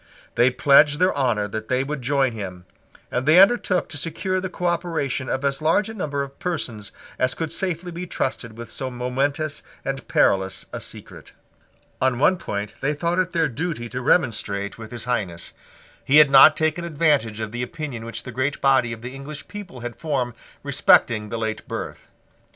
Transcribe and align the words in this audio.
They 0.33 0.49
pledged 0.49 0.97
their 0.97 1.15
honour 1.15 1.47
that 1.49 1.67
they 1.67 1.83
would 1.83 2.01
join 2.01 2.31
him; 2.31 2.65
and 3.11 3.27
they 3.27 3.37
undertook 3.39 3.87
to 3.89 3.99
secure 3.99 4.41
the 4.41 4.49
cooperation 4.49 5.29
of 5.29 5.45
as 5.45 5.61
large 5.61 5.89
a 5.89 5.93
number 5.93 6.23
of 6.23 6.39
persons 6.39 6.91
as 7.19 7.35
could 7.35 7.51
safely 7.51 7.91
be 7.91 8.07
trusted 8.07 8.57
with 8.57 8.71
so 8.71 8.89
momentous 8.89 9.61
and 9.85 10.07
perilous 10.07 10.65
a 10.73 10.81
secret. 10.81 11.33
On 12.01 12.17
one 12.17 12.37
point 12.37 12.73
they 12.81 12.95
thought 12.95 13.19
it 13.19 13.31
their 13.31 13.47
duty 13.47 13.87
to 13.89 14.01
remonstrate 14.01 14.75
with 14.79 14.89
his 14.89 15.05
Highness. 15.05 15.53
He 16.03 16.17
had 16.17 16.31
not 16.31 16.57
taken 16.57 16.83
advantage 16.83 17.39
of 17.39 17.51
the 17.51 17.61
opinion 17.61 18.03
which 18.03 18.23
the 18.23 18.31
great 18.31 18.59
body 18.59 18.93
of 18.93 19.03
the 19.03 19.13
English 19.13 19.47
people 19.47 19.81
had 19.81 19.95
formed 19.95 20.33
respecting 20.63 21.29
the 21.29 21.37
late 21.37 21.67
birth. 21.67 22.07